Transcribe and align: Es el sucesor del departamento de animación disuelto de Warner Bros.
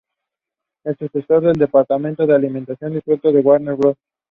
Es 0.83 0.99
el 0.99 1.11
sucesor 1.11 1.43
del 1.43 1.57
departamento 1.59 2.25
de 2.25 2.33
animación 2.33 2.93
disuelto 2.93 3.31
de 3.31 3.41
Warner 3.41 3.75
Bros. 3.75 3.97